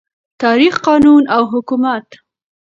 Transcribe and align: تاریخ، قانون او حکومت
تاریخ، 0.41 0.75
قانون 0.87 1.23
او 1.35 1.43
حکومت 1.53 2.07